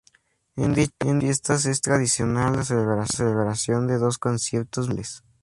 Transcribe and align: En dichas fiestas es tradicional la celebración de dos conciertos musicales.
En 0.55 0.73
dichas 0.73 1.19
fiestas 1.19 1.67
es 1.67 1.79
tradicional 1.81 2.53
la 2.55 2.63
celebración 3.05 3.85
de 3.85 3.99
dos 3.99 4.17
conciertos 4.17 4.87
musicales. 4.89 5.23